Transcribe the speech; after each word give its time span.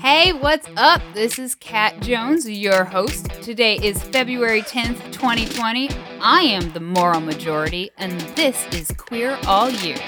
Hey, 0.00 0.32
what's 0.32 0.68
up? 0.76 1.02
This 1.12 1.38
is 1.38 1.54
Cat 1.54 2.00
Jones, 2.00 2.48
your 2.48 2.84
host. 2.84 3.26
Today 3.42 3.76
is 3.76 4.02
February 4.02 4.62
10th, 4.62 5.12
2020. 5.12 5.90
I 6.20 6.40
am 6.42 6.72
the 6.72 6.80
moral 6.80 7.20
majority, 7.20 7.90
and 7.98 8.18
this 8.36 8.66
is 8.72 8.90
Queer 8.96 9.38
All 9.46 9.68
Year. 9.68 9.98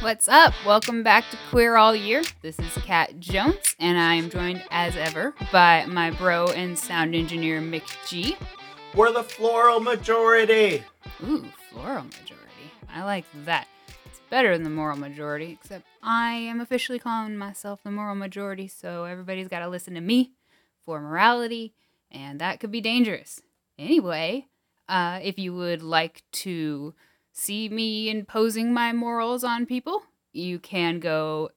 What's 0.00 0.28
up? 0.28 0.52
Welcome 0.64 1.02
back 1.02 1.24
to 1.30 1.38
Queer 1.50 1.76
All 1.76 1.94
Year. 1.94 2.22
This 2.42 2.58
is 2.58 2.72
Cat 2.84 3.18
Jones, 3.18 3.74
and 3.80 3.98
I 3.98 4.14
am 4.14 4.30
joined 4.30 4.62
as 4.70 4.96
ever 4.96 5.34
by 5.50 5.86
my 5.86 6.10
bro 6.10 6.46
and 6.48 6.78
sound 6.78 7.14
engineer 7.14 7.60
McG. 7.60 8.36
We're 8.94 9.12
the 9.12 9.24
floral 9.24 9.80
majority. 9.80 10.84
Ooh, 11.24 11.46
floral 11.70 12.04
majority. 12.04 12.70
I 12.94 13.02
like 13.04 13.24
that. 13.44 13.66
Better 14.32 14.54
than 14.54 14.64
the 14.64 14.70
moral 14.70 14.96
majority, 14.96 15.58
except 15.60 15.84
I 16.02 16.32
am 16.32 16.62
officially 16.62 16.98
calling 16.98 17.36
myself 17.36 17.82
the 17.82 17.90
moral 17.90 18.14
majority, 18.14 18.66
so 18.66 19.04
everybody's 19.04 19.46
got 19.46 19.58
to 19.58 19.68
listen 19.68 19.92
to 19.92 20.00
me 20.00 20.32
for 20.86 21.02
morality, 21.02 21.74
and 22.10 22.40
that 22.40 22.58
could 22.58 22.70
be 22.70 22.80
dangerous. 22.80 23.42
Anyway, 23.78 24.46
uh, 24.88 25.20
if 25.22 25.38
you 25.38 25.52
would 25.52 25.82
like 25.82 26.22
to 26.32 26.94
see 27.30 27.68
me 27.68 28.08
imposing 28.08 28.72
my 28.72 28.94
morals 28.94 29.44
on 29.44 29.66
people, 29.66 30.02
you 30.32 30.58
can 30.58 30.98
go 30.98 31.50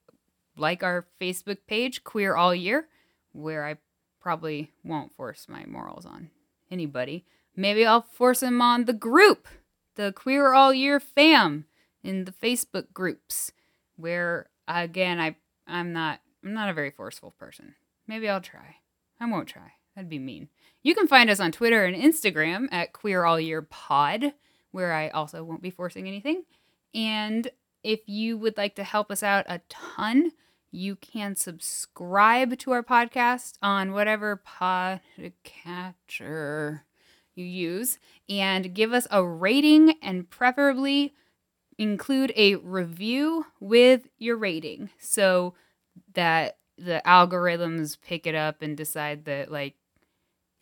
like 0.58 0.84
our 0.84 1.08
Facebook 1.22 1.60
page, 1.68 2.04
Queer 2.04 2.36
All 2.36 2.54
Year, 2.54 2.90
where 3.32 3.66
I 3.66 3.78
probably 4.20 4.74
won't 4.84 5.16
force 5.16 5.46
my 5.48 5.66
morals 5.66 6.06
on 6.06 6.30
anybody. 6.70 7.24
Maybe 7.56 7.86
I'll 7.86 8.02
force 8.02 8.42
them 8.42 8.62
on 8.62 8.84
the 8.84 8.92
group, 8.92 9.48
the 9.96 10.12
Queer 10.12 10.54
All 10.54 10.74
Year 10.74 11.00
fam 11.00 11.68
in 12.06 12.26
the 12.26 12.32
Facebook 12.32 12.94
groups, 12.94 13.52
where 13.96 14.50
again 14.68 15.20
I 15.20 15.36
I'm 15.68 15.94
not 15.94 16.20
I'm 16.44 16.54
not 16.54 16.70
a 16.70 16.74
very 16.74 16.92
forceful 16.92 17.32
person. 17.32 17.74
Maybe 18.08 18.30
I'll 18.30 18.42
try. 18.42 18.76
I 19.20 19.26
won't 19.26 19.48
try. 19.48 19.72
That'd 19.96 20.10
be 20.10 20.20
mean. 20.20 20.50
You 20.84 20.94
can 20.94 21.08
find 21.08 21.28
us 21.30 21.40
on 21.40 21.52
Twitter 21.52 21.86
and 21.86 21.96
Instagram 21.96 22.68
at 22.72 22.94
Queer 22.94 23.26
All 23.26 23.40
Year 23.40 23.64
Pod, 23.64 24.34
where 24.72 24.94
I 24.94 25.10
also 25.10 25.44
won't 25.44 25.64
be 25.64 25.72
forcing 25.72 26.08
anything. 26.08 26.44
And 26.94 27.50
if 27.84 28.02
you 28.08 28.38
would 28.38 28.58
like 28.58 28.76
to 28.76 28.84
help 28.84 29.10
us 29.10 29.24
out 29.24 29.46
a 29.48 29.62
ton, 29.70 30.34
you 30.72 30.98
can 30.98 31.36
subscribe 31.36 32.58
to 32.60 32.72
our 32.72 32.84
podcast 32.84 33.54
on 33.62 33.94
whatever 33.94 34.42
podcatcher 34.46 36.82
you 37.36 37.46
use 37.46 38.00
and 38.30 38.74
give 38.74 38.94
us 38.94 39.08
a 39.12 39.26
rating 39.26 39.96
and 40.02 40.30
preferably 40.30 41.14
include 41.78 42.32
a 42.36 42.56
review 42.56 43.46
with 43.60 44.08
your 44.18 44.38
rating 44.38 44.90
so 44.98 45.54
that 46.14 46.58
the 46.78 47.02
algorithms 47.06 47.98
pick 48.02 48.28
it 48.28 48.36
up 48.36 48.62
and 48.62 48.76
decide 48.76 49.26
that 49.26 49.52
like 49.52 49.76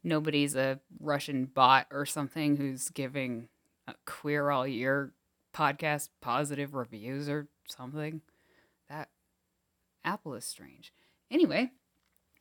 nobody's 0.04 0.56
a 0.56 0.80
Russian 1.00 1.46
bot 1.46 1.88
or 1.92 2.06
something 2.06 2.58
who's 2.58 2.90
giving 2.90 3.48
a 3.88 3.94
queer 4.06 4.50
all 4.50 4.68
year 4.68 5.14
podcast 5.54 6.10
positive 6.22 6.74
reviews 6.74 7.30
or 7.30 7.48
something. 7.68 8.22
That 8.90 9.10
Apple 10.04 10.34
is 10.34 10.46
strange. 10.46 10.94
Anyway, 11.32 11.72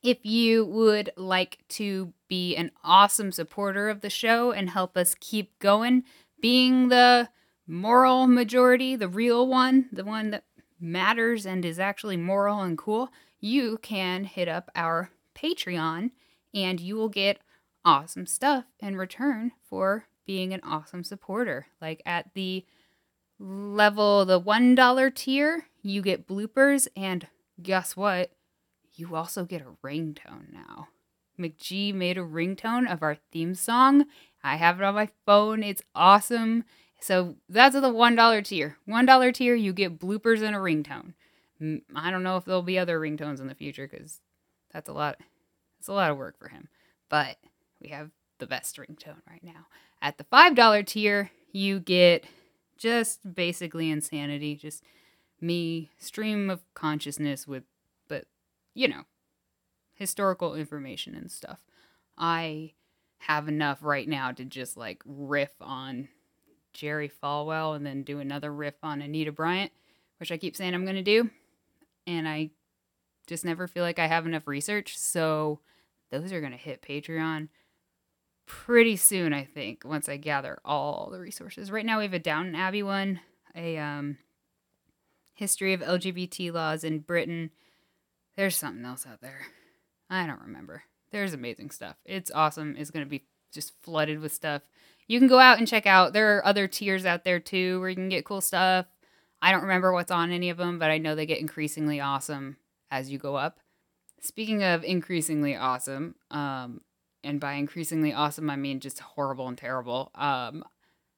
if 0.02 0.24
you 0.24 0.64
would 0.64 1.10
like 1.16 1.58
to 1.70 2.12
be 2.28 2.56
an 2.56 2.72
awesome 2.82 3.32
supporter 3.32 3.88
of 3.88 4.00
the 4.00 4.10
show 4.10 4.50
and 4.50 4.70
help 4.70 4.96
us 4.96 5.14
keep 5.18 5.58
going, 5.58 6.04
being 6.40 6.88
the 6.88 7.28
moral 7.66 8.26
majority, 8.26 8.96
the 8.96 9.08
real 9.08 9.46
one, 9.46 9.88
the 9.92 10.04
one 10.04 10.30
that 10.30 10.44
matters 10.80 11.46
and 11.46 11.64
is 11.64 11.78
actually 11.78 12.16
moral 12.16 12.60
and 12.60 12.76
cool, 12.76 13.10
you 13.40 13.78
can 13.82 14.24
hit 14.24 14.48
up 14.48 14.70
our 14.74 15.10
Patreon 15.34 16.10
and 16.54 16.80
you 16.80 16.96
will 16.96 17.08
get 17.08 17.38
awesome 17.84 18.26
stuff 18.26 18.64
in 18.80 18.96
return 18.96 19.52
for 19.68 20.06
being 20.26 20.52
an 20.52 20.60
awesome 20.62 21.04
supporter. 21.04 21.66
Like 21.80 22.02
at 22.06 22.34
the 22.34 22.64
level, 23.38 24.24
the 24.24 24.40
$1 24.40 25.14
tier, 25.14 25.66
you 25.82 26.02
get 26.02 26.28
bloopers, 26.28 26.86
and 26.96 27.26
guess 27.60 27.96
what? 27.96 28.32
You 28.94 29.16
also 29.16 29.44
get 29.44 29.62
a 29.62 29.86
ringtone 29.86 30.52
now. 30.52 30.88
McGee 31.38 31.94
made 31.94 32.18
a 32.18 32.22
ringtone 32.22 32.90
of 32.90 33.02
our 33.02 33.16
theme 33.32 33.54
song. 33.54 34.04
I 34.44 34.56
have 34.56 34.80
it 34.80 34.84
on 34.84 34.94
my 34.94 35.08
phone. 35.26 35.62
It's 35.62 35.82
awesome. 35.94 36.64
So 37.02 37.34
that's 37.48 37.74
the 37.74 37.80
$1 37.80 38.44
tier. 38.44 38.76
$1 38.88 39.34
tier, 39.34 39.54
you 39.56 39.72
get 39.72 39.98
bloopers 39.98 40.40
and 40.40 40.54
a 40.54 40.58
ringtone. 40.60 41.14
I 41.94 42.10
don't 42.12 42.22
know 42.22 42.36
if 42.36 42.44
there'll 42.44 42.62
be 42.62 42.78
other 42.78 43.00
ringtones 43.00 43.40
in 43.40 43.48
the 43.48 43.56
future 43.56 43.88
because 43.88 44.20
that's 44.72 44.88
a 44.88 44.92
lot. 44.92 45.18
It's 45.80 45.88
a 45.88 45.92
lot 45.92 46.12
of 46.12 46.16
work 46.16 46.38
for 46.38 46.48
him. 46.48 46.68
But 47.08 47.38
we 47.80 47.88
have 47.88 48.10
the 48.38 48.46
best 48.46 48.76
ringtone 48.76 49.20
right 49.28 49.42
now. 49.42 49.66
At 50.00 50.16
the 50.16 50.24
$5 50.24 50.86
tier, 50.86 51.32
you 51.50 51.80
get 51.80 52.24
just 52.78 53.34
basically 53.34 53.90
insanity, 53.90 54.54
just 54.54 54.84
me 55.40 55.90
stream 55.98 56.50
of 56.50 56.62
consciousness 56.74 57.48
with 57.48 57.64
but 58.06 58.26
you 58.74 58.86
know, 58.86 59.02
historical 59.94 60.54
information 60.54 61.16
and 61.16 61.32
stuff. 61.32 61.58
I 62.16 62.74
have 63.18 63.48
enough 63.48 63.80
right 63.82 64.08
now 64.08 64.30
to 64.30 64.44
just 64.44 64.76
like 64.76 65.02
riff 65.04 65.50
on 65.60 66.08
Jerry 66.72 67.10
Falwell 67.22 67.76
and 67.76 67.84
then 67.84 68.02
do 68.02 68.20
another 68.20 68.52
riff 68.52 68.74
on 68.82 69.02
Anita 69.02 69.32
Bryant, 69.32 69.72
which 70.18 70.32
I 70.32 70.36
keep 70.36 70.56
saying 70.56 70.74
I'm 70.74 70.84
going 70.84 70.96
to 70.96 71.02
do. 71.02 71.30
And 72.06 72.28
I 72.28 72.50
just 73.26 73.44
never 73.44 73.68
feel 73.68 73.84
like 73.84 73.98
I 73.98 74.06
have 74.06 74.26
enough 74.26 74.46
research. 74.46 74.96
So 74.98 75.60
those 76.10 76.32
are 76.32 76.40
going 76.40 76.52
to 76.52 76.58
hit 76.58 76.82
Patreon 76.82 77.48
pretty 78.46 78.96
soon, 78.96 79.32
I 79.32 79.44
think, 79.44 79.82
once 79.84 80.08
I 80.08 80.16
gather 80.16 80.58
all 80.64 81.10
the 81.10 81.20
resources. 81.20 81.70
Right 81.70 81.86
now 81.86 81.98
we 81.98 82.04
have 82.04 82.14
a 82.14 82.18
Downton 82.18 82.54
Abbey 82.54 82.82
one, 82.82 83.20
a 83.54 83.78
um, 83.78 84.18
history 85.34 85.72
of 85.72 85.80
LGBT 85.80 86.52
laws 86.52 86.84
in 86.84 87.00
Britain. 87.00 87.50
There's 88.36 88.56
something 88.56 88.84
else 88.84 89.06
out 89.06 89.20
there. 89.20 89.40
I 90.10 90.26
don't 90.26 90.42
remember. 90.42 90.82
There's 91.10 91.34
amazing 91.34 91.70
stuff. 91.70 91.96
It's 92.04 92.30
awesome. 92.30 92.76
It's 92.78 92.90
going 92.90 93.04
to 93.04 93.10
be 93.10 93.24
just 93.52 93.72
flooded 93.82 94.20
with 94.20 94.32
stuff. 94.32 94.62
You 95.06 95.18
can 95.18 95.28
go 95.28 95.38
out 95.38 95.58
and 95.58 95.68
check 95.68 95.86
out. 95.86 96.12
There 96.12 96.36
are 96.36 96.46
other 96.46 96.68
tiers 96.68 97.04
out 97.04 97.24
there 97.24 97.40
too 97.40 97.80
where 97.80 97.88
you 97.88 97.96
can 97.96 98.08
get 98.08 98.24
cool 98.24 98.40
stuff. 98.40 98.86
I 99.40 99.50
don't 99.50 99.62
remember 99.62 99.92
what's 99.92 100.10
on 100.10 100.30
any 100.30 100.50
of 100.50 100.56
them, 100.56 100.78
but 100.78 100.90
I 100.90 100.98
know 100.98 101.14
they 101.14 101.26
get 101.26 101.40
increasingly 101.40 102.00
awesome 102.00 102.56
as 102.90 103.10
you 103.10 103.18
go 103.18 103.34
up. 103.34 103.58
Speaking 104.20 104.62
of 104.62 104.84
increasingly 104.84 105.56
awesome, 105.56 106.14
um, 106.30 106.80
and 107.24 107.40
by 107.40 107.54
increasingly 107.54 108.12
awesome, 108.12 108.48
I 108.48 108.56
mean 108.56 108.78
just 108.78 109.00
horrible 109.00 109.48
and 109.48 109.58
terrible, 109.58 110.12
um, 110.14 110.64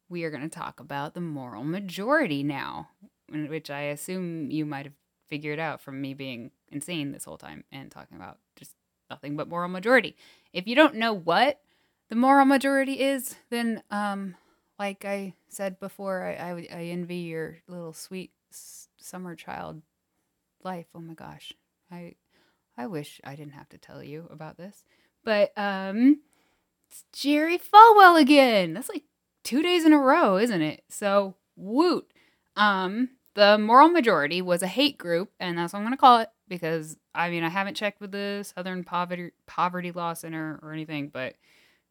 we 0.09 0.25
are 0.25 0.31
going 0.31 0.43
to 0.43 0.49
talk 0.49 0.81
about 0.81 1.15
the 1.15 1.21
moral 1.21 1.65
majority 1.65 2.43
now, 2.43 2.89
which 3.31 3.71
I 3.71 3.83
assume 3.83 4.51
you 4.51 4.65
might 4.65 4.87
have 4.87 4.95
figured 5.29 5.59
out 5.59 5.81
from 5.81 6.01
me 6.01 6.15
being 6.15 6.51
insane 6.71 7.13
this 7.13 7.25
whole 7.25 7.39
time 7.39 7.65
and 7.73 7.91
talking 7.91 8.17
about 8.17 8.39
just 8.57 8.73
nothing 9.11 9.37
but 9.37 9.49
moral 9.49 9.69
majority. 9.69 10.17
If 10.53 10.67
you 10.67 10.75
don't 10.75 10.97
know 10.97 11.13
what 11.13 11.61
the 12.09 12.17
moral 12.17 12.45
majority 12.45 13.01
is, 13.01 13.37
then, 13.51 13.83
um, 13.91 14.37
like 14.79 15.05
I 15.05 15.35
said 15.49 15.81
before, 15.81 16.25
I, 16.25 16.51
I, 16.51 16.51
I 16.73 16.83
envy 16.85 17.17
your 17.17 17.59
little 17.69 17.93
sweet 17.93 18.33
summer 18.51 19.35
child 19.37 19.83
life. 20.65 20.87
Oh 20.95 21.01
my 21.01 21.15
gosh. 21.15 21.53
I 21.91 22.15
I 22.77 22.87
wish 22.87 23.21
I 23.23 23.37
didn't 23.37 23.53
have 23.53 23.69
to 23.71 23.79
tell 23.79 24.03
you 24.03 24.27
about 24.31 24.57
this. 24.57 24.85
But 25.25 25.53
um 25.57 26.21
it's 26.91 27.05
Jerry 27.13 27.59
Falwell 27.59 28.21
again. 28.21 28.75
That's 28.75 28.89
like 28.89 29.05
two 29.43 29.63
days 29.63 29.85
in 29.85 29.93
a 29.93 29.99
row, 29.99 30.37
isn't 30.39 30.63
it? 30.63 30.85
So 30.89 31.35
woot. 31.57 32.07
Um 32.57 33.11
the 33.35 33.59
moral 33.59 33.89
majority 33.89 34.41
was 34.43 34.63
a 34.63 34.69
hate 34.69 34.97
group, 34.97 35.33
and 35.41 35.59
that's 35.59 35.73
what 35.73 35.81
I'm 35.81 35.85
gonna 35.85 35.97
call 35.97 36.21
it 36.21 36.31
because 36.49 36.97
I 37.15 37.31
mean 37.31 37.45
I 37.45 37.49
haven't 37.49 37.77
checked 37.77 38.01
with 38.01 38.13
the 38.13 38.43
Southern 38.57 38.85
Poverty 38.85 39.31
Poverty 39.47 39.93
Law 39.93 40.15
Center 40.15 40.59
or 40.63 40.73
anything, 40.73 41.09
but 41.09 41.35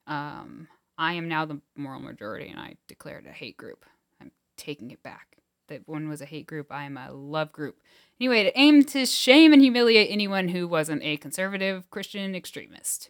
um 0.07 0.67
I 0.97 1.13
am 1.13 1.27
now 1.27 1.45
the 1.45 1.59
moral 1.75 1.99
majority 1.99 2.49
and 2.49 2.59
I 2.59 2.75
declared 2.87 3.25
a 3.25 3.31
hate 3.31 3.57
group. 3.57 3.85
I'm 4.21 4.31
taking 4.57 4.91
it 4.91 5.01
back. 5.01 5.37
That 5.67 5.87
one 5.87 6.07
was 6.07 6.21
a 6.21 6.25
hate 6.25 6.45
group. 6.45 6.71
I 6.71 6.83
am 6.83 6.97
a 6.97 7.11
love 7.11 7.51
group. 7.51 7.77
Anyway, 8.19 8.43
to 8.43 8.59
aim 8.59 8.83
to 8.85 9.05
shame 9.05 9.53
and 9.53 9.61
humiliate 9.61 10.11
anyone 10.11 10.49
who 10.49 10.67
wasn't 10.67 11.03
a 11.03 11.17
conservative 11.17 11.89
Christian 11.89 12.35
extremist. 12.35 13.09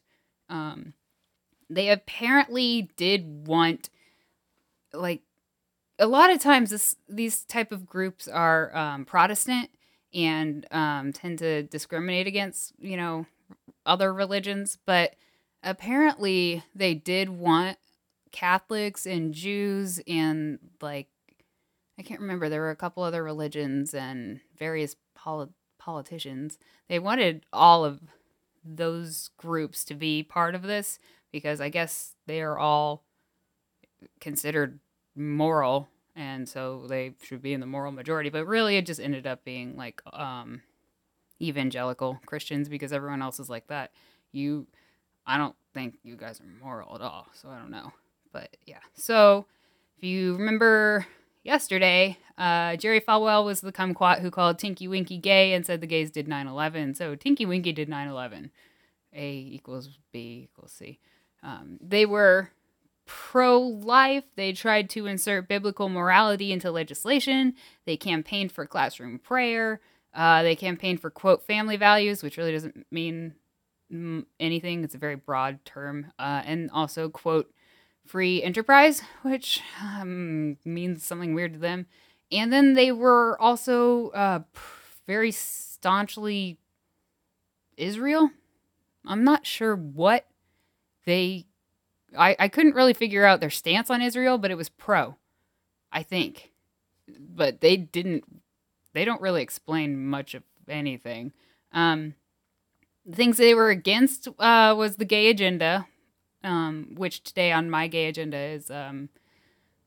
Um, 0.50 0.94
they 1.69 1.90
apparently 1.90 2.90
did 2.96 3.48
want, 3.48 3.89
like, 4.94 5.22
a 6.00 6.07
lot 6.07 6.31
of 6.31 6.39
times 6.39 6.69
this 6.69 6.96
these 7.07 7.44
type 7.44 7.72
of 7.72 7.86
groups 7.86 8.28
are 8.28 8.75
um, 8.75 9.06
Protestant 9.06 9.69
and 10.13 10.66
um, 10.72 11.13
tend 11.13 11.39
to 11.39 11.63
discriminate 11.63 12.28
against 12.28 12.74
you 12.80 12.98
know 12.98 13.25
other 13.86 14.13
religions, 14.13 14.78
but 14.86 15.16
apparently 15.63 16.63
they 16.75 16.94
did 16.94 17.30
want 17.30 17.77
Catholics 18.31 19.06
and 19.06 19.33
Jews 19.33 20.00
and 20.07 20.60
like 20.81 21.07
I 21.98 22.01
can't 22.01 22.21
remember 22.21 22.50
there 22.50 22.62
were 22.62 22.71
a 22.71 22.75
couple 22.75 23.04
other 23.04 23.24
religions 23.24 23.94
and 23.94 24.39
various 24.57 24.95
poli- 25.15 25.50
politicians. 25.77 26.57
They 26.89 27.00
wanted 27.00 27.45
all 27.54 27.86
of 27.86 28.01
those 28.65 29.30
groups 29.38 29.83
to 29.86 29.94
be 29.94 30.24
part 30.24 30.56
of 30.56 30.63
this 30.63 30.98
because 31.31 31.62
I 31.62 31.69
guess 31.69 32.15
they 32.25 32.42
are 32.42 32.57
all 32.57 33.04
considered 34.19 34.80
moral 35.15 35.89
and 36.15 36.48
so 36.48 36.86
they 36.88 37.13
should 37.21 37.42
be 37.42 37.54
in 37.54 37.60
the 37.60 37.65
moral 37.65 37.92
majority 37.92 38.30
but 38.30 38.45
really 38.45 38.77
it 38.77 38.86
just 38.86 39.00
ended 39.00 39.27
up 39.27 39.44
being 39.44 39.75
like 39.75 40.01
um 40.12 40.62
evangelical 41.42 42.19
christians 42.25 42.68
because 42.68 42.92
everyone 42.92 43.21
else 43.21 43.39
is 43.39 43.50
like 43.50 43.68
that 43.68 43.92
you 44.31 44.65
i 45.25 45.38
don't 45.38 45.56
think 45.74 45.98
you 46.04 46.16
guys 46.16 46.40
are 46.40 46.64
moral 46.64 46.96
at 46.96 47.02
all 47.02 47.28
so 47.34 47.50
i 47.50 47.58
don't 47.58 47.72
know 47.72 47.92
but 48.31 48.56
yeah 48.66 48.80
so 48.94 49.46
if 49.98 50.04
you 50.04 50.36
remember 50.36 51.06
yesterday 51.44 52.18
uh, 52.38 52.75
jerry 52.75 53.02
falwell 53.02 53.46
was 53.46 53.62
the 53.62 53.72
kumquat 53.72 54.20
who 54.20 54.31
called 54.31 54.58
tinky 54.58 54.88
winky 54.88 55.18
gay 55.18 55.54
and 55.54 55.66
said 55.66 55.81
the 55.81 55.88
gays 55.88 56.12
did 56.12 56.28
9-11 56.28 56.96
so 56.96 57.16
tinky 57.16 57.46
winky 57.46 57.72
did 57.72 57.90
9-11 57.90 58.50
a 59.14 59.31
equals 59.31 59.90
b 60.12 60.50
equals 60.50 60.72
c 60.72 61.00
um, 61.44 61.78
they 61.81 62.06
were 62.06 62.52
pro 63.06 63.60
life. 63.60 64.24
They 64.36 64.54
tried 64.54 64.90
to 64.92 65.06
insert 65.06 65.48
biblical 65.48 65.90
morality 65.90 66.52
into 66.52 66.72
legislation. 66.72 67.54
They 67.86 67.98
campaigned 67.98 68.52
for 68.52 68.66
classroom 68.66 69.20
prayer. 69.20 69.81
Uh, 70.14 70.44
they 70.44 70.56
campaigned 70.56 71.02
for, 71.02 71.10
quote, 71.10 71.46
family 71.46 71.75
values, 71.75 72.24
which 72.24 72.38
really 72.38 72.52
doesn't 72.52 72.86
mean 72.92 73.34
anything. 74.40 74.84
It's 74.84 74.95
a 74.95 75.00
very 75.00 75.16
broad 75.16 75.63
term. 75.66 76.12
Uh, 76.19 76.42
and 76.45 76.69
also, 76.72 77.10
quote, 77.10 77.51
free 78.06 78.44
enterprise, 78.44 79.01
which 79.22 79.62
um, 79.81 80.57
means 80.66 81.04
something 81.04 81.34
weird 81.34 81.54
to 81.54 81.60
them. 81.60 81.88
And 82.31 82.51
then 82.51 82.74
they 82.74 82.92
were 82.92 83.40
also 83.42 84.10
uh, 84.10 84.40
very 85.06 85.31
staunchly 85.31 86.57
Israel. 87.78 88.31
I'm 89.06 89.24
not 89.24 89.45
sure 89.45 89.75
what 89.75 90.25
they 91.06 91.46
I, 92.18 92.36
I 92.39 92.48
couldn't 92.48 92.75
really 92.75 92.94
figure 92.94 93.25
out 93.25 93.39
their 93.39 93.50
stance 93.50 93.89
on 93.89 94.01
Israel, 94.01 94.38
but 94.38 94.51
it 94.51 94.57
was 94.57 94.69
pro, 94.69 95.18
I 95.92 96.04
think. 96.04 96.51
But 97.07 97.62
they 97.62 97.78
didn't, 97.78 98.24
they 98.94 99.06
don't 99.06 99.22
really 99.22 99.42
explain 99.42 100.06
much 100.06 100.34
of 100.34 100.44
anything. 100.68 101.34
Um, 101.72 102.16
the 103.05 103.15
things 103.15 103.38
they 103.38 103.53
were 103.53 103.69
against 103.69 104.27
uh, 104.39 104.73
was 104.77 104.95
the 104.95 105.05
gay 105.05 105.29
agenda, 105.29 105.88
um, 106.44 106.95
which 106.95 107.23
today 107.23 107.51
on 107.51 107.69
my 107.69 107.88
gay 107.88 108.07
agenda 108.07 108.38
is 108.38 108.71
um, 108.71 109.09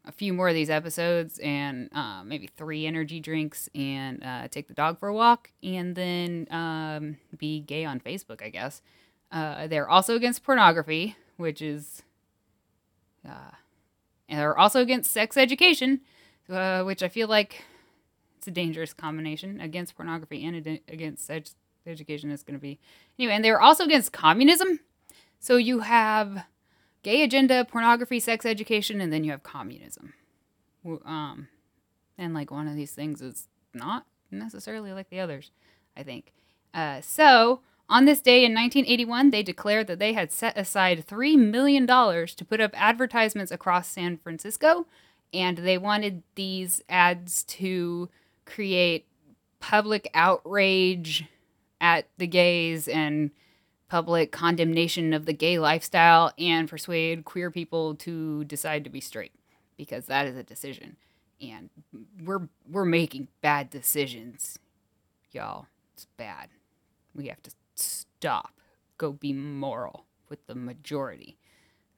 a 0.04 0.12
few 0.12 0.32
more 0.32 0.48
of 0.48 0.54
these 0.54 0.70
episodes 0.70 1.38
and 1.38 1.88
uh, 1.94 2.22
maybe 2.24 2.46
three 2.46 2.86
energy 2.86 3.20
drinks 3.20 3.68
and 3.74 4.22
uh, 4.22 4.48
take 4.48 4.68
the 4.68 4.74
dog 4.74 4.98
for 4.98 5.08
a 5.08 5.14
walk 5.14 5.50
and 5.62 5.96
then 5.96 6.46
um, 6.50 7.16
be 7.36 7.60
gay 7.60 7.84
on 7.84 8.00
Facebook, 8.00 8.42
I 8.42 8.50
guess. 8.50 8.82
Uh, 9.32 9.66
they're 9.66 9.88
also 9.88 10.14
against 10.14 10.44
pornography, 10.44 11.16
which 11.36 11.60
is 11.60 12.02
uh, 13.26 13.52
and 14.28 14.38
they're 14.38 14.58
also 14.58 14.80
against 14.80 15.10
sex 15.10 15.36
education, 15.36 16.00
uh, 16.48 16.82
which 16.82 17.02
I 17.02 17.08
feel 17.08 17.28
like 17.28 17.64
it's 18.36 18.46
a 18.46 18.52
dangerous 18.52 18.92
combination 18.92 19.60
against 19.60 19.96
pornography 19.96 20.44
and 20.44 20.80
against 20.88 21.26
sex 21.26 21.54
education 21.88 22.31
is 22.31 22.43
going 22.43 22.59
to 22.59 22.62
be. 22.62 22.79
Anyway, 23.19 23.35
and 23.35 23.44
they're 23.44 23.61
also 23.61 23.85
against 23.85 24.12
communism. 24.12 24.81
So 25.38 25.56
you 25.56 25.81
have 25.81 26.44
gay 27.03 27.23
agenda, 27.23 27.65
pornography, 27.65 28.21
sex 28.21 28.44
education, 28.44 29.00
and 29.00 29.12
then 29.12 29.25
you 29.25 29.31
have 29.31 29.43
communism. 29.43 30.15
Um, 31.05 31.49
and 32.19 32.35
like 32.35 32.50
one 32.50 32.69
of 32.69 32.77
these 32.77 32.93
things 32.93 33.21
is 33.21 33.49
not 33.75 34.06
necessarily 34.31 34.93
like 34.93 35.11
the 35.11 35.21
others, 35.21 35.50
I 35.97 36.03
think. 36.03 36.33
Uh, 36.75 37.00
so 37.00 37.61
on 37.88 38.05
this 38.05 38.21
day 38.21 38.44
in 38.44 38.53
1981, 38.53 39.31
they 39.31 39.43
declared 39.43 39.87
that 39.87 39.99
they 39.99 40.12
had 40.12 40.33
set 40.33 40.59
aside 40.59 41.06
$3 41.06 41.38
million 41.38 41.87
to 41.87 42.44
put 42.49 42.61
up 42.61 42.73
advertisements 42.75 43.53
across 43.53 43.88
San 43.88 44.17
Francisco, 44.17 44.87
and 45.33 45.59
they 45.59 45.79
wanted 45.79 46.23
these 46.35 46.83
ads 46.88 47.44
to 47.44 48.09
create 48.44 49.06
public 49.61 50.11
outrage 50.15 51.27
at 51.81 52.08
the 52.19 52.26
gays 52.26 52.88
and 52.88 53.31
public 53.88 54.32
condemnation 54.32 55.12
of 55.12 55.26
the 55.26 55.32
gay 55.32 55.58
lifestyle 55.58 56.32
and 56.38 56.69
persuade 56.69 57.25
queer 57.25 57.50
people 57.50 57.94
to 57.94 58.44
decide 58.44 58.82
to 58.84 58.90
be 58.90 59.00
straight 59.00 59.32
because 59.76 60.06
that 60.06 60.26
is 60.26 60.37
a 60.37 60.43
decision 60.43 60.96
and 61.40 61.70
we're 62.25 62.49
we're 62.69 62.84
making 62.84 63.28
bad 63.43 63.70
decisions 63.70 64.58
y'all 65.32 65.67
it's 65.94 66.06
bad 66.17 66.49
we 67.17 67.28
have 67.28 67.43
to 67.43 67.50
stop. 67.75 68.52
Go 68.99 69.12
be 69.12 69.32
moral 69.32 70.06
with 70.28 70.46
the 70.46 70.55
majority. 70.55 71.38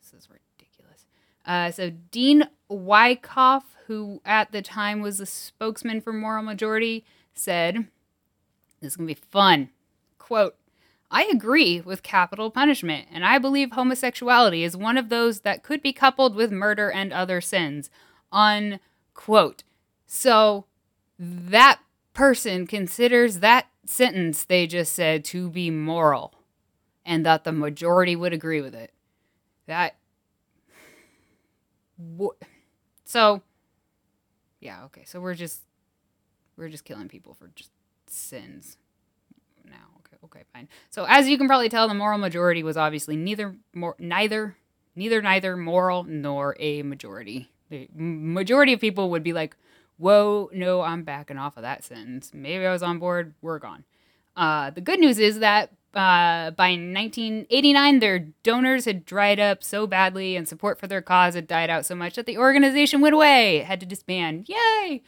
This 0.01 0.13
is 0.13 0.29
ridiculous. 0.31 1.07
Uh, 1.45 1.71
so 1.71 1.91
Dean 2.11 2.45
Wycoff, 2.71 3.63
who 3.87 4.21
at 4.25 4.53
the 4.53 4.63
time 4.63 5.01
was 5.01 5.19
the 5.19 5.27
spokesman 5.27 6.01
for 6.01 6.13
Moral 6.13 6.43
Majority, 6.43 7.05
said, 7.35 7.89
"This 8.81 8.93
is 8.93 8.97
gonna 8.97 9.07
be 9.07 9.15
fun." 9.15 9.71
Quote. 10.19 10.57
I 11.11 11.25
agree 11.25 11.81
with 11.81 12.03
capital 12.03 12.51
punishment, 12.51 13.09
and 13.11 13.25
I 13.25 13.39
believe 13.39 13.73
homosexuality 13.73 14.63
is 14.63 14.77
one 14.77 14.99
of 14.99 15.09
those 15.09 15.41
that 15.41 15.63
could 15.63 15.81
be 15.81 15.93
coupled 15.93 16.35
with 16.35 16.53
murder 16.53 16.91
and 16.91 17.13
other 17.15 17.41
sins. 17.41 17.89
Unquote. 18.31 19.65
So 20.07 20.67
that 21.19 21.81
person 22.13 22.67
considers 22.67 23.39
that 23.39 23.69
sentence 23.87 24.45
they 24.45 24.67
just 24.67 24.93
said 24.93 25.25
to 25.25 25.49
be 25.49 25.71
moral 25.71 26.35
and 27.07 27.25
that 27.25 27.45
the 27.45 27.53
majority 27.53 28.15
would 28.15 28.35
agree 28.35 28.61
with 28.61 28.75
it. 28.75 28.93
That. 29.67 29.97
So, 33.05 33.43
yeah, 34.61 34.85
okay. 34.85 35.05
So 35.07 35.21
we're 35.21 35.35
just 35.35 35.63
we're 36.57 36.69
just 36.69 36.85
killing 36.85 37.09
people 37.09 37.33
for 37.33 37.51
just 37.55 37.71
sins 38.11 38.79
now. 39.65 39.77
Okay, 39.99 40.17
okay, 40.25 40.45
fine. 40.53 40.69
So 40.91 41.05
as 41.09 41.29
you 41.29 41.39
can 41.39 41.47
probably 41.47 41.69
tell, 41.69 41.89
the 41.89 41.95
moral 41.95 42.19
majority 42.19 42.63
was 42.63 42.77
obviously 42.77 43.17
neither 43.17 43.57
more 43.75 43.97
neither 43.99 44.57
neither 44.95 45.23
neither 45.23 45.57
moral 45.57 46.05
nor 46.05 46.57
a 46.59 46.83
majority. 46.83 47.51
The 47.71 47.89
majority 47.95 48.73
of 48.73 48.81
people 48.81 49.11
would 49.11 49.23
be 49.23 49.33
like, 49.33 49.55
whoa, 49.99 50.49
no, 50.53 50.81
I'm 50.81 51.03
backing 51.03 51.37
off 51.39 51.57
of 51.57 51.63
that 51.63 51.85
sentence. 51.85 52.33
Maybe 52.33 52.67
I 52.67 52.73
was 52.73 52.83
on 52.83 52.99
board, 52.99 53.35
we're 53.43 53.59
gone. 53.59 53.85
Uh, 54.37 54.71
the 54.71 54.81
good 54.81 55.01
news 55.01 55.19
is 55.19 55.41
that 55.41 55.71
uh, 55.95 56.53
by 56.53 56.71
1989, 56.71 57.99
their 57.99 58.19
donors 58.43 58.85
had 58.85 59.05
dried 59.05 59.41
up 59.41 59.65
so 59.65 59.87
badly 59.87 60.37
and 60.37 60.49
support 60.49 60.79
for 60.79 60.87
their 60.87 61.03
cause 61.03 61.35
had 61.35 61.47
died 61.47 61.71
out 61.71 61.85
so 61.85 61.95
much 61.95 62.15
that 62.15 62.27
the 62.27 62.39
organization 62.39 63.01
went 63.01 63.15
away, 63.15 63.59
had 63.59 63.81
to 63.81 63.87
disband. 63.87 64.49
Yay! 64.49 65.03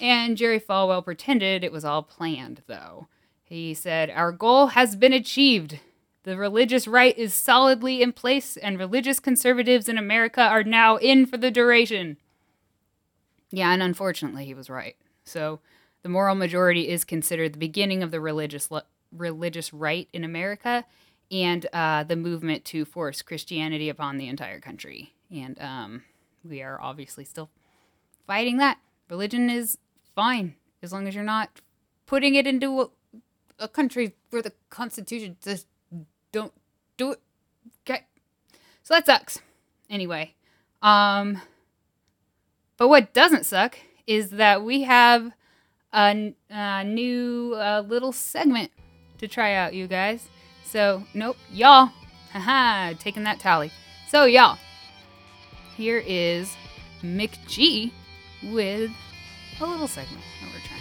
And 0.00 0.36
Jerry 0.36 0.60
Falwell 0.60 1.04
pretended 1.04 1.62
it 1.62 1.72
was 1.72 1.84
all 1.84 2.02
planned, 2.02 2.62
though. 2.66 3.08
He 3.44 3.74
said, 3.74 4.10
Our 4.10 4.32
goal 4.32 4.68
has 4.68 4.96
been 4.96 5.12
achieved. 5.12 5.78
The 6.24 6.36
religious 6.36 6.86
right 6.86 7.16
is 7.18 7.34
solidly 7.34 8.00
in 8.00 8.12
place, 8.12 8.56
and 8.56 8.78
religious 8.78 9.20
conservatives 9.20 9.88
in 9.88 9.98
America 9.98 10.40
are 10.40 10.62
now 10.62 10.96
in 10.96 11.26
for 11.26 11.36
the 11.36 11.50
duration. 11.50 12.16
Yeah, 13.50 13.72
and 13.72 13.82
unfortunately, 13.82 14.44
he 14.44 14.54
was 14.54 14.70
right. 14.70 14.96
So 15.24 15.60
the 16.02 16.08
moral 16.08 16.34
majority 16.34 16.88
is 16.88 17.04
considered 17.04 17.52
the 17.52 17.58
beginning 17.58 18.02
of 18.02 18.10
the 18.10 18.20
religious 18.20 18.68
religious 19.12 19.74
right 19.74 20.08
in 20.12 20.24
America 20.24 20.84
and 21.30 21.66
uh, 21.72 22.04
the 22.04 22.16
movement 22.16 22.64
to 22.66 22.84
force 22.84 23.22
Christianity 23.22 23.88
upon 23.88 24.16
the 24.16 24.28
entire 24.28 24.60
country. 24.60 25.14
And 25.30 25.60
um, 25.60 26.04
we 26.44 26.62
are 26.62 26.80
obviously 26.80 27.24
still 27.24 27.50
fighting 28.26 28.58
that. 28.58 28.78
Religion 29.12 29.50
is 29.50 29.76
fine 30.16 30.54
as 30.82 30.90
long 30.90 31.06
as 31.06 31.14
you're 31.14 31.22
not 31.22 31.60
putting 32.06 32.34
it 32.34 32.46
into 32.46 32.80
a, 32.80 32.88
a 33.58 33.68
country 33.68 34.14
where 34.30 34.40
the 34.40 34.54
Constitution 34.70 35.36
says 35.38 35.66
don't 36.32 36.54
do 36.96 37.12
it. 37.12 37.20
Okay, 37.82 38.06
so 38.82 38.94
that 38.94 39.04
sucks. 39.04 39.42
Anyway, 39.90 40.34
um, 40.80 41.42
but 42.78 42.88
what 42.88 43.12
doesn't 43.12 43.44
suck 43.44 43.76
is 44.06 44.30
that 44.30 44.64
we 44.64 44.84
have 44.84 45.32
a, 45.92 46.34
a 46.48 46.82
new 46.82 47.52
uh, 47.54 47.84
little 47.86 48.12
segment 48.12 48.70
to 49.18 49.28
try 49.28 49.52
out, 49.52 49.74
you 49.74 49.86
guys. 49.88 50.26
So, 50.64 51.04
nope, 51.12 51.36
y'all. 51.52 51.90
Haha, 52.32 52.94
taking 52.98 53.24
that 53.24 53.40
tally. 53.40 53.72
So, 54.08 54.24
y'all, 54.24 54.56
here 55.76 56.02
is 56.06 56.56
McG 57.02 57.92
with 58.44 58.90
a 59.60 59.66
little 59.66 59.88
segment 59.88 60.22
that 60.40 60.50
we're 60.52 60.60
trying. 60.60 60.80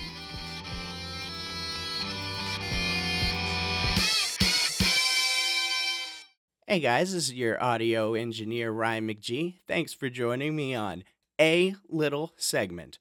Hey 6.68 6.80
guys, 6.80 7.14
this 7.14 7.26
is 7.26 7.34
your 7.34 7.62
audio 7.62 8.14
engineer 8.14 8.72
Ryan 8.72 9.10
McGee. 9.10 9.60
Thanks 9.68 9.94
for 9.94 10.10
joining 10.10 10.56
me 10.56 10.74
on 10.74 11.04
a 11.40 11.76
little 11.90 12.34
segment. 12.38 12.98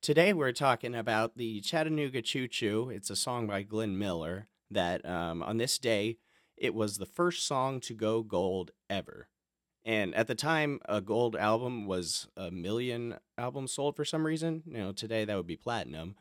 Today 0.00 0.32
we're 0.32 0.52
talking 0.52 0.94
about 0.94 1.36
the 1.36 1.60
Chattanooga 1.60 2.22
Choo 2.22 2.48
Choo. 2.48 2.88
It's 2.88 3.10
a 3.10 3.16
song 3.16 3.46
by 3.46 3.62
Glenn 3.62 3.98
Miller 3.98 4.48
that 4.70 5.04
um, 5.04 5.42
on 5.42 5.58
this 5.58 5.76
day 5.78 6.16
it 6.56 6.74
was 6.74 6.96
the 6.96 7.06
first 7.06 7.46
song 7.46 7.80
to 7.80 7.94
go 7.94 8.22
gold 8.22 8.70
ever. 8.88 9.28
And 9.84 10.14
at 10.14 10.26
the 10.26 10.34
time, 10.34 10.80
a 10.86 11.00
gold 11.00 11.36
album 11.36 11.86
was 11.86 12.28
a 12.36 12.50
million 12.50 13.16
albums 13.38 13.72
sold 13.72 13.96
for 13.96 14.04
some 14.04 14.26
reason. 14.26 14.62
You 14.66 14.78
know, 14.78 14.92
today 14.92 15.24
that 15.24 15.36
would 15.36 15.46
be 15.46 15.56
platinum, 15.56 16.16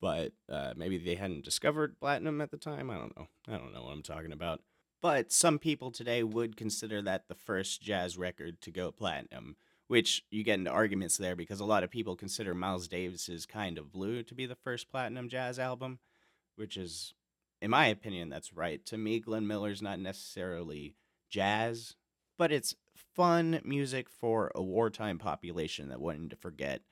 but 0.00 0.32
uh, 0.48 0.72
maybe 0.76 0.96
they 0.96 1.16
hadn't 1.16 1.44
discovered 1.44 1.98
platinum 1.98 2.40
at 2.40 2.50
the 2.50 2.56
time. 2.56 2.90
I 2.90 2.94
don't 2.94 3.16
know. 3.16 3.28
I 3.48 3.52
don't 3.52 3.74
know 3.74 3.82
what 3.82 3.92
I'm 3.92 4.02
talking 4.02 4.32
about. 4.32 4.60
But 5.02 5.32
some 5.32 5.58
people 5.58 5.90
today 5.90 6.22
would 6.22 6.56
consider 6.56 7.02
that 7.02 7.26
the 7.28 7.34
first 7.34 7.82
jazz 7.82 8.16
record 8.16 8.60
to 8.62 8.70
go 8.70 8.92
platinum, 8.92 9.56
which 9.88 10.24
you 10.30 10.44
get 10.44 10.60
into 10.60 10.70
arguments 10.70 11.16
there 11.16 11.34
because 11.34 11.58
a 11.60 11.64
lot 11.64 11.82
of 11.82 11.90
people 11.90 12.14
consider 12.14 12.54
Miles 12.54 12.86
Davis's 12.86 13.44
Kind 13.44 13.78
of 13.78 13.92
Blue 13.92 14.22
to 14.22 14.34
be 14.34 14.46
the 14.46 14.54
first 14.54 14.90
platinum 14.90 15.28
jazz 15.28 15.58
album, 15.58 15.98
which 16.54 16.76
is, 16.76 17.14
in 17.60 17.70
my 17.70 17.86
opinion, 17.86 18.28
that's 18.28 18.52
right. 18.52 18.86
To 18.86 18.96
me, 18.96 19.18
Glenn 19.18 19.46
Miller's 19.46 19.82
not 19.82 19.98
necessarily 19.98 20.94
jazz, 21.28 21.96
but 22.38 22.52
it's 22.52 22.74
fun 23.14 23.60
music 23.64 24.08
for 24.08 24.50
a 24.54 24.62
wartime 24.62 25.18
population 25.18 25.88
that 25.88 26.00
wanted 26.00 26.30
to 26.30 26.36
forget 26.36 26.82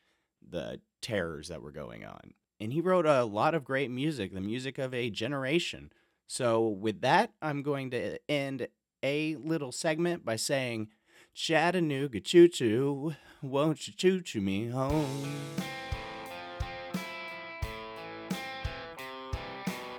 the 0.47 0.81
terrors 1.03 1.49
that 1.49 1.63
were 1.63 1.73
going 1.73 2.05
on. 2.05 2.35
And 2.61 2.73
he 2.73 2.81
wrote 2.81 3.07
a 3.07 3.25
lot 3.25 3.55
of 3.55 3.65
great 3.65 3.91
music, 3.91 4.35
the 4.35 4.41
music 4.41 4.79
of 4.79 4.93
a 4.93 5.11
generation. 5.11 5.93
So, 6.27 6.69
with 6.69 7.01
that, 7.01 7.33
I'm 7.41 7.63
going 7.63 7.91
to 7.91 8.19
end 8.29 8.69
a 9.03 9.37
little 9.37 9.73
segment 9.73 10.25
by 10.25 10.37
saying, 10.37 10.89
Chattanooga 11.35 12.21
choo 12.21 12.49
choo, 12.49 13.15
won't 13.43 13.89
you 13.89 13.95
choo 13.95 14.21
choo 14.21 14.41
me 14.41 14.69
home? 14.69 15.70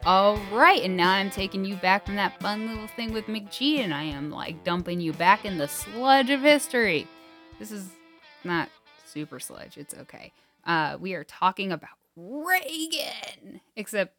All 0.03 0.37
right, 0.51 0.81
and 0.81 0.97
now 0.97 1.11
I'm 1.11 1.29
taking 1.29 1.63
you 1.63 1.75
back 1.75 2.07
from 2.07 2.15
that 2.15 2.39
fun 2.39 2.67
little 2.67 2.87
thing 2.87 3.13
with 3.13 3.27
McGee, 3.27 3.77
and 3.79 3.93
I 3.93 4.01
am 4.01 4.31
like 4.31 4.63
dumping 4.63 4.99
you 4.99 5.13
back 5.13 5.45
in 5.45 5.59
the 5.59 5.67
sludge 5.67 6.31
of 6.31 6.41
history. 6.41 7.07
This 7.59 7.71
is 7.71 7.87
not 8.43 8.69
super 9.05 9.39
sludge, 9.39 9.77
it's 9.77 9.93
okay. 9.93 10.33
Uh, 10.65 10.97
we 10.99 11.13
are 11.13 11.23
talking 11.23 11.71
about 11.71 11.91
Reagan, 12.15 13.61
except 13.75 14.15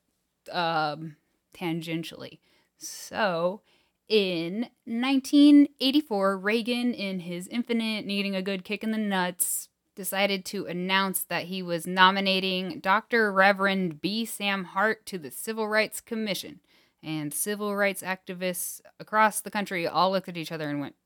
um, 0.53 1.17
tangentially. 1.53 2.39
So, 2.79 3.63
in 4.09 4.69
1984, 4.85 6.39
Reagan, 6.39 6.95
in 6.95 7.19
his 7.19 7.49
infinite 7.49 8.07
needing 8.07 8.37
a 8.37 8.43
good 8.43 8.63
kick 8.63 8.85
in 8.85 8.93
the 8.93 8.99
nuts, 8.99 9.69
decided 10.03 10.45
to 10.45 10.67
announce 10.67 11.23
that 11.23 11.45
he 11.45 11.63
was 11.63 11.87
nominating 11.87 12.81
Dr. 12.81 13.33
Reverend 13.33 14.01
B. 14.01 14.25
Sam 14.25 14.65
Hart 14.65 15.07
to 15.07 15.17
the 15.17 15.31
Civil 15.31 15.69
Rights 15.69 16.01
Commission. 16.01 16.59
And 17.05 17.33
civil 17.33 17.77
rights 17.77 18.03
activists 18.03 18.81
across 18.99 19.41
the 19.41 19.51
country 19.51 19.87
all 19.87 20.11
looked 20.11 20.29
at 20.29 20.37
each 20.37 20.51
other 20.51 20.69
and 20.69 20.81
went, 20.81 20.97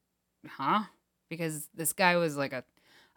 huh? 0.49 0.85
Because 1.29 1.69
this 1.75 1.93
guy 1.93 2.17
was 2.17 2.39
like 2.39 2.55
a, 2.55 2.65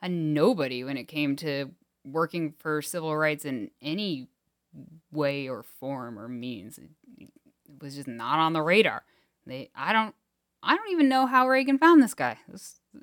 a 0.01 0.09
nobody 0.09 0.83
when 0.83 0.97
it 0.97 1.05
came 1.05 1.37
to 1.37 1.71
working 2.03 2.55
for 2.59 2.81
civil 2.81 3.15
rights 3.15 3.45
in 3.45 3.71
any 3.81 4.27
way 5.13 5.47
or 5.47 5.63
form 5.63 6.19
or 6.19 6.27
means. 6.27 6.77
It 6.77 7.29
was 7.81 7.95
just 7.95 8.07
not 8.09 8.39
on 8.39 8.51
the 8.51 8.61
radar. 8.61 9.03
They, 9.45 9.69
I 9.73 9.93
don't, 9.93 10.13
I 10.61 10.75
don't 10.75 10.91
even 10.91 11.07
know 11.07 11.25
how 11.25 11.47
Reagan 11.47 11.77
found 11.77 12.03
this 12.03 12.13
guy. 12.13 12.37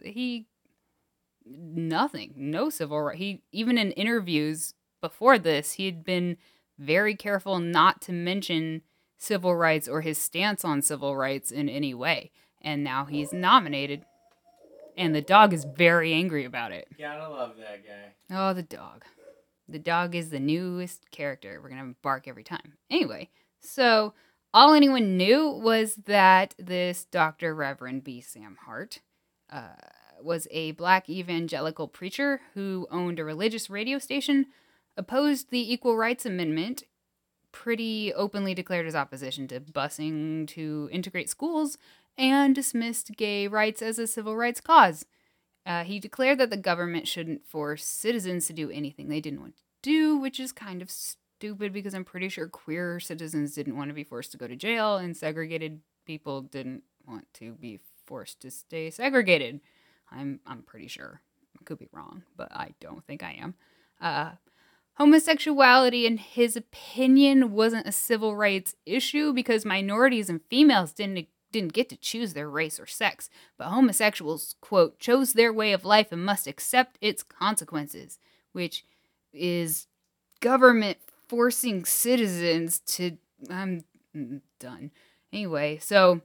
He 0.05 0.47
nothing, 1.47 2.35
no 2.37 2.71
civil 2.71 3.01
right. 3.01 3.17
He 3.17 3.43
even 3.53 3.79
in 3.79 3.93
interviews 3.93 4.75
before 5.01 5.39
this, 5.39 5.75
he 5.75 5.87
had 5.87 6.05
been 6.05 6.37
very 6.79 7.15
careful 7.15 7.59
not 7.59 8.01
to 8.03 8.13
mention 8.13 8.83
civil 9.19 9.55
rights 9.55 9.89
or 9.89 10.03
his 10.03 10.19
stance 10.19 10.65
on 10.65 10.83
civil 10.83 11.17
rights 11.17 11.51
in 11.51 11.69
any 11.69 11.95
way. 11.95 12.31
And 12.61 12.83
now 12.83 13.05
he's 13.05 13.33
nominated. 13.33 14.05
And 14.97 15.15
the 15.15 15.23
dog 15.23 15.53
is 15.53 15.65
very 15.65 16.13
angry 16.13 16.45
about 16.45 16.73
it. 16.73 16.89
Gotta 16.99 17.29
love 17.29 17.57
that 17.59 17.85
guy. 17.85 18.15
Oh, 18.31 18.53
the 18.53 18.63
dog. 18.63 19.05
The 19.69 19.79
dog 19.79 20.15
is 20.15 20.31
the 20.31 20.41
newest 20.41 21.11
character. 21.11 21.61
We're 21.63 21.71
to 21.71 21.97
bark 22.03 22.29
every 22.29 22.45
time. 22.45 22.75
Anyway, 22.91 23.31
so 23.61 24.15
all 24.55 24.75
anyone 24.75 25.17
knew 25.17 25.51
was 25.51 25.97
that 26.07 26.55
this 26.59 27.05
Dr. 27.05 27.55
Reverend 27.55 28.05
B. 28.05 28.21
Sam 28.21 28.57
Hart 28.65 29.01
uh, 29.51 29.75
was 30.23 30.49
a 30.51 30.73
black 30.73 31.09
evangelical 31.09 31.89
preacher 31.89 32.41
who 32.55 32.87
owned 32.91 33.19
a 33.19 33.25
religious 33.25 33.69
radio 33.71 33.99
station, 33.99 34.47
opposed 34.97 35.51
the 35.51 35.73
Equal 35.73 35.97
Rights 35.97 36.27
Amendment, 36.27 36.85
pretty 37.53 38.13
openly 38.13 38.55
declared 38.55 38.87
his 38.87 38.95
opposition 38.95 39.49
to 39.49 39.61
busing 39.61 40.47
to 40.49 40.89
integrate 40.93 41.31
schools, 41.31 41.79
and 42.19 42.55
dismissed 42.55 43.17
gay 43.17 43.47
rights 43.47 43.83
as 43.83 43.99
a 43.99 44.07
civil 44.07 44.37
rights 44.37 44.61
cause. 44.61 45.05
Uh, 45.65 45.85
he 45.85 45.99
declared 45.99 46.39
that 46.39 46.51
the 46.51 46.57
government 46.57 47.09
shouldn't 47.09 47.45
force 47.45 47.85
citizens 47.85 48.47
to 48.47 48.53
do 48.53 48.71
anything 48.71 49.09
they 49.09 49.21
didn't 49.21 49.41
want 49.41 49.57
to 49.57 49.63
do, 49.83 50.17
which 50.17 50.39
is 50.39 50.53
kind 50.53 50.81
of 50.81 50.91
stupid 50.91 51.73
because 51.73 51.95
I'm 51.95 52.05
pretty 52.05 52.29
sure 52.29 52.49
queer 52.49 53.01
citizens 53.01 53.55
didn't 53.55 53.77
want 53.77 53.91
to 53.91 53.95
be 53.95 54.05
forced 54.05 54.33
to 54.33 54.39
go 54.39 54.47
to 54.47 54.57
jail, 54.57 54.97
and 54.97 55.17
segregated 55.17 55.81
people 56.07 56.43
didn't 56.43 56.85
want 57.07 57.27
to 57.35 57.53
be 57.53 57.81
forced 58.07 58.41
to 58.41 58.51
stay 58.51 58.91
segregated. 58.91 59.61
I'm 60.11 60.41
I'm 60.47 60.63
pretty 60.63 60.89
sure. 60.89 61.21
I 61.59 61.65
could 61.65 61.79
be 61.79 61.89
wrong, 61.93 62.23
but 62.37 62.53
I 62.53 62.71
don't 62.81 63.05
think 63.07 63.23
I 63.23 63.33
am. 63.41 63.55
Uh, 64.01 64.33
homosexuality, 64.95 66.07
in 66.07 66.19
his 66.19 66.57
opinion, 66.57 67.53
wasn't 67.53 67.87
a 67.87 67.93
civil 67.93 68.37
rights 68.37 68.75
issue 68.85 69.33
because 69.33 69.65
minorities 69.65 70.29
and 70.29 70.41
females 70.49 70.93
didn't 70.93 71.29
didn't 71.53 71.73
get 71.73 71.89
to 71.89 71.97
choose 71.97 72.35
their 72.35 72.51
race 72.51 72.79
or 72.79 72.87
sex, 72.87 73.31
but 73.57 73.69
homosexuals, 73.69 74.57
quote, 74.61 74.99
chose 74.99 75.33
their 75.33 75.53
way 75.53 75.73
of 75.73 75.85
life 75.85 76.13
and 76.13 76.25
must 76.25 76.47
accept 76.47 76.99
its 77.01 77.23
consequences, 77.23 78.19
which 78.53 78.85
is 79.33 79.87
government 80.41 80.99
forcing 81.29 81.85
citizens 81.85 82.81
to. 82.81 83.17
I'm 83.49 83.85
done. 84.59 84.91
Anyway, 85.33 85.79
so 85.79 86.23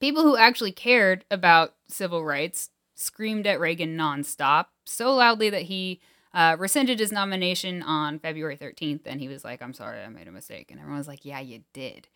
people 0.00 0.22
who 0.22 0.36
actually 0.36 0.72
cared 0.72 1.24
about 1.30 1.74
civil 1.88 2.24
rights 2.24 2.70
screamed 2.98 3.46
at 3.46 3.60
Reagan 3.60 3.96
nonstop, 3.96 4.66
so 4.84 5.14
loudly 5.14 5.50
that 5.50 5.62
he 5.62 6.00
uh, 6.34 6.56
rescinded 6.58 6.98
his 6.98 7.12
nomination 7.12 7.82
on 7.82 8.18
February 8.18 8.56
13th. 8.56 9.02
And 9.06 9.20
he 9.20 9.28
was 9.28 9.44
like, 9.44 9.62
I'm 9.62 9.72
sorry, 9.72 10.00
I 10.02 10.08
made 10.08 10.28
a 10.28 10.32
mistake. 10.32 10.70
And 10.70 10.80
everyone 10.80 10.98
was 10.98 11.08
like, 11.08 11.24
Yeah, 11.24 11.40
you 11.40 11.62
did. 11.72 12.08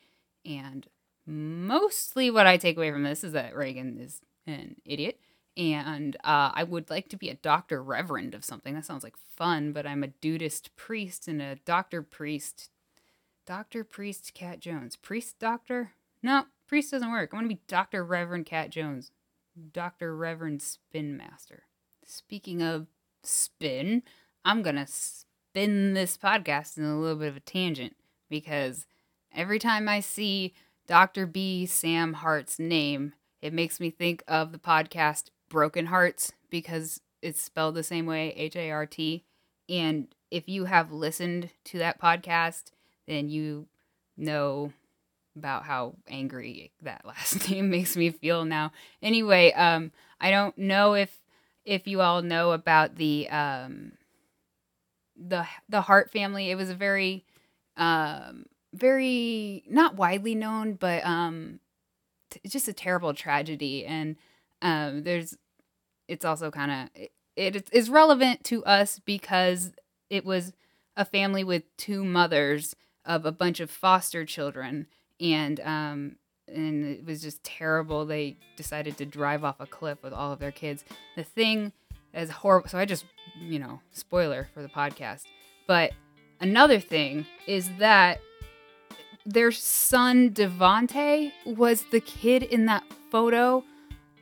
And 0.45 0.87
mostly 1.25 2.31
what 2.31 2.47
I 2.47 2.57
take 2.57 2.77
away 2.77 2.91
from 2.91 3.05
this 3.05 3.23
is 3.23 3.33
that 3.33 3.55
Reagan 3.55 3.99
is 3.99 4.21
an 4.47 4.77
idiot. 4.85 5.21
And 5.57 6.17
uh, 6.25 6.51
I 6.55 6.65
would 6.65 6.91
like 6.91 7.09
to 7.11 7.17
be 7.17 7.29
a 7.29 7.35
doctor 7.35 7.83
reverend 7.83 8.35
of 8.35 8.45
something. 8.45 8.75
That 8.75 8.87
sounds 8.87 9.05
like 9.05 9.17
fun, 9.37 9.73
but 9.73 9.87
I'm 9.87 10.03
a 10.03 10.09
Dudeist 10.09 10.75
priest 10.77 11.29
and 11.29 11.41
a 11.43 11.57
doctor 11.57 12.03
priest. 12.03 12.71
Doctor 13.47 13.85
priest 13.85 14.33
Cat 14.35 14.61
Jones. 14.61 14.97
Priest 14.97 15.39
doctor? 15.39 15.93
No, 16.23 16.47
priest 16.67 16.91
doesn't 16.91 17.11
work. 17.11 17.31
I 17.33 17.37
want 17.37 17.45
to 17.45 17.55
be 17.55 17.61
Doctor 17.67 18.03
Reverend 18.03 18.47
Cat 18.47 18.71
Jones. 18.71 19.11
Dr. 19.73 20.16
Reverend 20.16 20.62
Spin 20.62 21.16
Master. 21.16 21.64
Speaking 22.04 22.62
of 22.62 22.87
spin, 23.23 24.02
I'm 24.44 24.62
going 24.62 24.76
to 24.76 24.87
spin 24.87 25.94
this 25.94 26.16
podcast 26.16 26.78
in 26.78 26.85
a 26.85 26.99
little 26.99 27.16
bit 27.16 27.28
of 27.28 27.37
a 27.37 27.40
tangent 27.40 27.97
because 28.28 28.87
every 29.35 29.59
time 29.59 29.88
I 29.88 30.00
see 30.00 30.54
Dr. 30.87 31.26
B. 31.26 31.66
Sam 31.66 32.14
Hart's 32.14 32.59
name, 32.59 33.12
it 33.40 33.52
makes 33.52 33.80
me 33.80 33.90
think 33.90 34.23
of 34.26 34.52
the 34.52 34.59
podcast 34.59 35.30
Broken 35.49 35.87
Harts 35.87 36.32
because 36.50 37.00
it's 37.21 37.40
spelled 37.40 37.75
the 37.75 37.82
same 37.82 38.06
way 38.06 38.32
H 38.37 38.56
A 38.56 38.71
R 38.71 38.87
T. 38.87 39.25
And 39.68 40.09
if 40.30 40.49
you 40.49 40.64
have 40.64 40.92
listened 40.92 41.50
to 41.66 41.78
that 41.78 42.00
podcast, 42.00 42.73
then 43.06 43.28
you 43.28 43.66
know 44.16 44.73
about 45.37 45.65
how 45.65 45.95
angry 46.09 46.73
that 46.83 47.03
last 47.07 47.49
name 47.49 47.71
makes 47.71 47.97
me 47.97 48.11
feel 48.11 48.45
now. 48.45 48.73
Anyway, 49.03 49.53
um, 49.53 49.93
I 50.21 50.31
don't 50.31 50.57
know 50.57 50.95
if 50.95 51.19
if 51.65 51.87
you 51.87 52.01
all 52.01 52.23
know 52.23 52.53
about 52.53 52.97
the 52.97 53.29
um, 53.29 53.93
the 55.17 55.47
the 55.69 55.83
Hart 55.83 56.11
family. 56.11 56.51
It 56.51 56.57
was 56.57 56.71
a 56.71 56.75
very 56.75 57.25
um, 57.77 58.47
very 58.75 59.65
not 59.69 59.97
widely 59.97 60.35
known, 60.35 60.75
but 60.75 61.05
um, 61.05 61.61
t- 62.31 62.41
just 62.49 62.69
a 62.69 62.73
terrible 62.73 63.15
tragedy. 63.15 63.85
And 63.85 64.17
um, 64.61 65.05
there's 65.05 65.37
it's 66.09 66.25
also 66.25 66.51
kind 66.51 66.71
of 66.71 66.89
it, 66.95 67.12
it 67.37 67.69
is 67.73 67.91
relevant 67.91 68.45
to 68.45 68.65
us 68.65 69.01
because 69.05 69.73
it 70.11 70.25
was 70.25 70.53
a 70.97 71.05
family 71.05 71.43
with 71.43 71.65
two 71.77 72.05
mothers 72.05 72.77
of 73.05 73.25
a 73.25 73.33
bunch 73.33 73.61
of 73.61 73.71
foster 73.71 74.25
children 74.25 74.87
and 75.21 75.61
um, 75.61 76.16
and 76.49 76.85
it 76.85 77.04
was 77.04 77.23
just 77.23 77.42
terrible. 77.45 78.04
They 78.04 78.37
decided 78.57 78.97
to 78.99 79.07
drive 79.07 79.45
off 79.45 79.57
a 79.61 79.66
cliff 79.66 79.99
with 80.02 80.12
all 80.12 80.33
of 80.33 80.38
their 80.38 80.52
kids. 80.52 80.85
The 81.16 81.25
thing 81.25 81.73
is 82.14 82.31
horrible. 82.31 82.69
So 82.69 82.78
I 82.78 82.85
just, 82.85 83.04
you 83.40 83.59
know, 83.59 83.81
spoiler 83.92 84.49
for 84.52 84.62
the 84.62 84.69
podcast. 84.69 85.23
But 85.66 85.92
another 86.40 86.81
thing 86.81 87.26
is 87.47 87.71
that 87.78 88.21
their 89.25 89.52
son 89.52 90.31
Devonte 90.31 91.33
was 91.47 91.85
the 91.90 92.00
kid 92.00 92.42
in 92.42 92.66
that 92.66 92.85
photo 93.11 93.64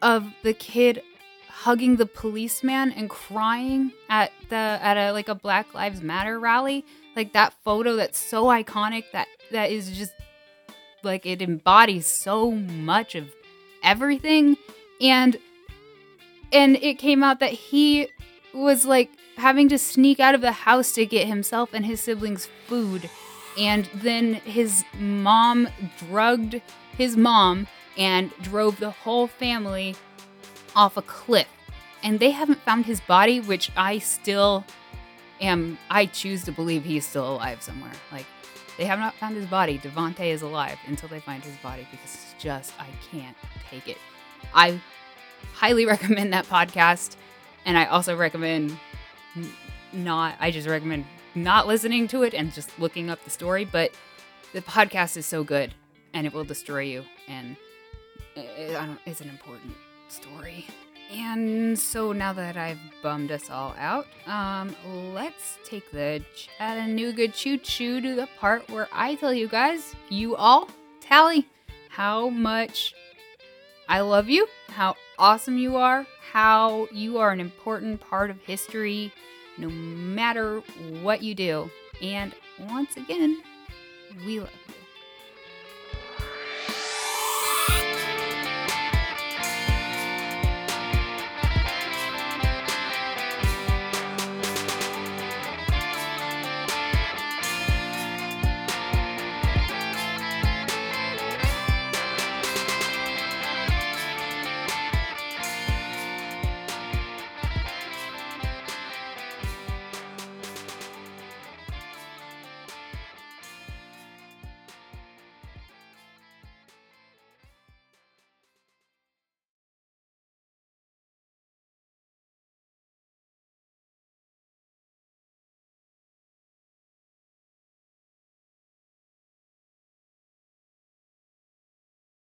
of 0.03 0.27
the 0.43 0.55
kid 0.55 1.03
hugging 1.49 1.97
the 1.97 2.07
policeman 2.07 2.91
and 2.93 3.11
crying 3.11 3.93
at 4.09 4.33
the 4.49 4.57
at 4.57 4.97
a 4.97 5.13
like 5.13 5.29
a 5.29 5.35
Black 5.35 5.75
Lives 5.75 6.03
Matter 6.03 6.39
rally. 6.39 6.85
Like 7.17 7.33
that 7.33 7.55
photo 7.65 7.97
that's 7.97 8.19
so 8.19 8.45
iconic 8.47 9.05
that 9.13 9.27
that 9.51 9.71
is 9.71 9.97
just 9.97 10.13
like 11.05 11.27
it 11.27 11.43
embodies 11.43 12.07
so 12.07 12.51
much 12.51 13.15
of 13.15 13.29
everything. 13.83 14.57
And 15.01 15.39
and 16.53 16.77
it 16.77 16.99
came 16.99 17.23
out 17.23 17.41
that 17.41 17.53
he 17.53 18.09
was 18.53 18.85
like 18.85 19.11
having 19.37 19.69
to 19.69 19.79
sneak 19.79 20.21
out 20.21 20.35
of 20.35 20.41
the 20.41 20.53
house 20.53 20.93
to 20.93 21.07
get 21.07 21.27
himself 21.27 21.71
and 21.73 21.87
his 21.87 22.01
siblings 22.01 22.49
food. 22.67 23.09
And 23.59 23.89
then 23.95 24.35
his 24.35 24.85
mom 24.99 25.69
drugged 25.99 26.61
his 26.97 27.17
mom 27.17 27.67
and 27.97 28.31
drove 28.43 28.79
the 28.79 28.91
whole 28.91 29.27
family 29.27 29.97
off 30.75 30.97
a 30.97 31.03
cliff. 31.03 31.49
And 32.03 32.21
they 32.21 32.31
haven't 32.31 32.61
found 32.61 32.87
his 32.87 33.01
body 33.01 33.41
which 33.41 33.71
i 33.77 33.99
still 33.99 34.65
am 35.41 35.79
i 35.91 36.07
choose 36.07 36.45
to 36.45 36.53
believe 36.53 36.85
he's 36.85 37.07
still 37.07 37.35
alive 37.35 37.63
somewhere. 37.63 37.93
Like 38.13 38.27
they 38.81 38.87
have 38.87 38.99
not 38.99 39.15
found 39.17 39.37
his 39.37 39.45
body. 39.45 39.79
Devonte 39.79 40.25
is 40.25 40.41
alive 40.41 40.79
until 40.87 41.11
they 41.11 41.21
find 41.21 41.45
his 41.45 41.55
body 41.59 41.87
because 41.91 42.15
it's 42.15 42.35
just 42.39 42.73
i 42.81 42.87
can't 43.13 43.37
take 43.71 43.87
it. 43.87 43.99
I 44.55 44.81
highly 45.53 45.85
recommend 45.95 46.33
that 46.33 46.47
podcast 46.47 47.17
and 47.67 47.77
i 47.77 47.85
also 47.85 48.17
recommend 48.17 48.79
not 49.93 50.35
i 50.41 50.51
just 50.51 50.67
recommend 50.67 51.05
not 51.35 51.67
listening 51.67 52.09
to 52.09 52.23
it 52.23 52.33
and 52.33 52.53
just 52.55 52.77
looking 52.79 53.11
up 53.11 53.23
the 53.25 53.31
story 53.31 53.65
but 53.67 53.91
the 54.55 54.63
podcast 54.63 55.17
is 55.17 55.27
so 55.27 55.45
good 55.45 55.75
and 56.15 56.27
it 56.27 56.33
will 56.33 56.45
destroy 56.45 56.81
you 56.81 57.05
and 57.29 57.57
it, 58.35 58.97
it's 59.05 59.21
an 59.21 59.29
important 59.29 59.75
story 60.09 60.67
and 61.13 61.79
so 61.79 62.13
now 62.13 62.33
that 62.33 62.57
I've 62.57 62.79
bummed 63.03 63.33
us 63.33 63.51
all 63.51 63.75
out, 63.79 64.07
um, 64.27 64.75
let's 65.13 65.59
take 65.65 65.91
the 65.91 66.23
Chattanooga 66.35 67.29
Choo 67.29 67.59
Choo 67.59 68.01
to 68.01 68.15
the 68.15 68.29
part 68.39 68.69
where 68.71 68.89
I 68.93 69.17
tell 69.17 69.35
you 69.35 69.49
guys, 69.49 69.95
you 70.09 70.37
all, 70.37 70.69
tally 71.01 71.49
how 71.89 72.29
much 72.29 72.95
I 73.89 74.01
love 74.01 74.29
you, 74.29 74.47
how 74.69 74.95
awesome 75.19 75.59
you 75.59 75.77
are, 75.77 76.07
how 76.31 76.87
you 76.93 77.19
are 77.19 77.33
an 77.33 77.41
important 77.41 78.01
part 78.01 78.31
of 78.31 78.41
history, 78.43 79.13
no 79.59 79.69
matter 79.69 80.61
what 81.03 81.23
you 81.23 81.35
do. 81.35 81.69
And 82.01 82.33
once 82.69 82.97
again, 82.97 83.43
we 84.25 84.39
love 84.39 84.51